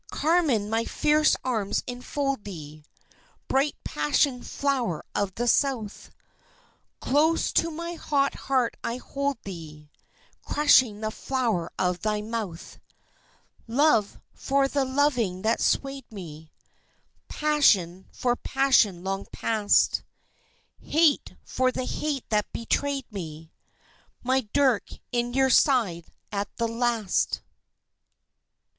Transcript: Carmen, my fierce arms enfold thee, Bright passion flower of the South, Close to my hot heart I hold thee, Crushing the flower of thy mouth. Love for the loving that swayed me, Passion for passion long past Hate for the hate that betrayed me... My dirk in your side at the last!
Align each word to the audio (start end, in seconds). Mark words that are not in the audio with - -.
Carmen, 0.09 0.67
my 0.67 0.83
fierce 0.83 1.35
arms 1.43 1.83
enfold 1.85 2.43
thee, 2.43 2.83
Bright 3.47 3.75
passion 3.83 4.41
flower 4.41 5.05
of 5.13 5.35
the 5.35 5.47
South, 5.47 6.09
Close 6.99 7.51
to 7.51 7.69
my 7.69 7.93
hot 7.93 8.33
heart 8.33 8.75
I 8.83 8.97
hold 8.97 9.37
thee, 9.43 9.91
Crushing 10.43 11.01
the 11.01 11.11
flower 11.11 11.71
of 11.77 11.99
thy 12.01 12.19
mouth. 12.19 12.79
Love 13.67 14.19
for 14.33 14.67
the 14.67 14.85
loving 14.85 15.43
that 15.43 15.61
swayed 15.61 16.11
me, 16.11 16.51
Passion 17.27 18.07
for 18.11 18.35
passion 18.35 19.03
long 19.03 19.27
past 19.31 20.01
Hate 20.79 21.35
for 21.45 21.71
the 21.71 21.85
hate 21.85 22.27
that 22.29 22.51
betrayed 22.51 23.05
me... 23.11 23.51
My 24.23 24.49
dirk 24.51 24.89
in 25.11 25.33
your 25.35 25.51
side 25.51 26.05
at 26.31 26.49
the 26.57 26.67
last! 26.67 27.41